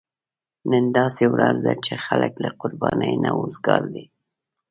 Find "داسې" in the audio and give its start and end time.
0.97-1.23